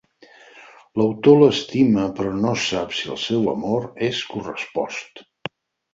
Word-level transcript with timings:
L'autor 1.01 1.37
l'estima 1.41 2.07
però 2.19 2.33
no 2.45 2.55
sap 2.63 2.97
si 3.01 3.13
el 3.17 3.21
seu 3.27 3.47
amor 3.55 3.89
és 4.11 4.23
correspost. 4.35 5.27